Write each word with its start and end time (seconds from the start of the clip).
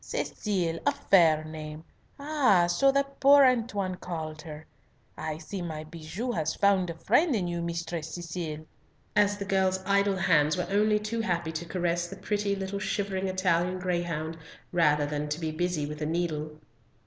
"Cecile, 0.03 0.79
a 0.83 0.91
fair 0.93 1.43
name. 1.43 1.83
Ah! 2.19 2.65
so 2.65 2.91
the 2.91 3.03
poor 3.19 3.45
Antoine 3.45 3.93
called 3.97 4.41
her. 4.41 4.65
I 5.15 5.37
see 5.37 5.61
my 5.61 5.83
Bijou 5.83 6.31
has 6.31 6.55
found 6.55 6.89
a 6.89 6.95
friend 6.95 7.35
in 7.35 7.47
you, 7.47 7.61
Mistress 7.61 8.15
Cecile"—as 8.15 9.37
the 9.37 9.45
girl's 9.45 9.77
idle 9.85 10.15
hands 10.17 10.57
were 10.57 10.65
only 10.71 10.97
too 10.97 11.21
happy 11.21 11.51
to 11.51 11.65
caress 11.65 12.07
the 12.07 12.15
pretty 12.15 12.55
little 12.55 12.79
shivering 12.79 13.27
Italian 13.27 13.77
greyhound 13.77 14.39
rather 14.71 15.05
than 15.05 15.29
to 15.29 15.39
be 15.39 15.51
busy 15.51 15.85
with 15.85 16.01
a 16.01 16.07
needle. 16.07 16.59